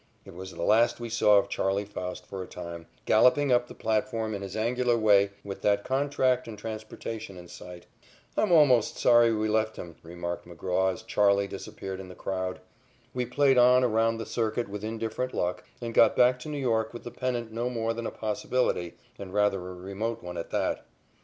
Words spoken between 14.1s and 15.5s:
the circuit with indifferent